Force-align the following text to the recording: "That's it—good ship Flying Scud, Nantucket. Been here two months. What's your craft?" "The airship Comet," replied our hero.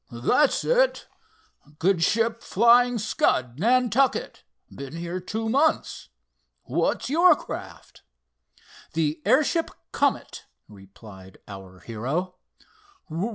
"That's 0.11 0.63
it—good 0.63 2.01
ship 2.01 2.41
Flying 2.41 2.97
Scud, 2.97 3.59
Nantucket. 3.59 4.43
Been 4.73 4.95
here 4.95 5.19
two 5.19 5.47
months. 5.47 6.09
What's 6.63 7.07
your 7.07 7.35
craft?" 7.35 8.01
"The 8.93 9.21
airship 9.25 9.69
Comet," 9.91 10.47
replied 10.67 11.37
our 11.47 11.81
hero. 11.81 12.33